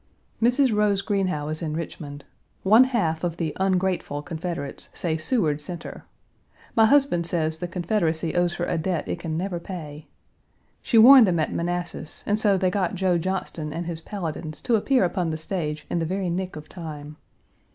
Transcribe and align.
Mrs. 0.41 0.73
Rose 0.73 1.03
Greenhow 1.03 1.47
is 1.49 1.61
in 1.61 1.75
Richmond. 1.75 2.25
One 2.63 2.85
half 2.85 3.23
of 3.23 3.37
the 3.37 3.55
ungrateful 3.59 4.23
Confederates 4.23 4.89
say 4.95 5.15
Seward 5.15 5.61
sent 5.61 5.83
her. 5.83 6.05
My 6.75 6.87
husband 6.87 7.27
says 7.27 7.59
the 7.59 7.67
Confederacy 7.67 8.33
owes 8.35 8.55
her 8.55 8.65
a 8.65 8.79
debt 8.79 9.07
it 9.07 9.19
can 9.19 9.37
never 9.37 9.59
pay. 9.59 10.07
She 10.81 10.97
warned 10.97 11.27
them 11.27 11.39
at 11.39 11.53
Manassas, 11.53 12.23
and 12.25 12.39
so 12.39 12.57
they 12.57 12.71
got 12.71 12.95
Joe 12.95 13.19
Johnston 13.19 13.71
and 13.71 13.85
his 13.85 14.01
Paladins 14.01 14.59
to 14.61 14.75
appear 14.75 15.03
upon 15.03 15.29
the 15.29 15.37
stage 15.37 15.85
in 15.87 15.99
the 15.99 16.05
very 16.07 16.31
nick 16.31 16.55
of 16.55 16.67
time. 16.67 17.17